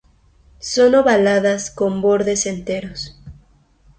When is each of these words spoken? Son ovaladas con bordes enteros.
Son 0.57 0.95
ovaladas 0.95 1.69
con 1.69 2.01
bordes 2.01 2.47
enteros. 2.47 3.21